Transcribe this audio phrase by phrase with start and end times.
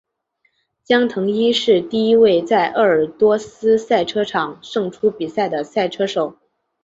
[0.83, 6.39] 江腾一是第一位在鄂尔多斯赛车场胜出比赛的赛车手。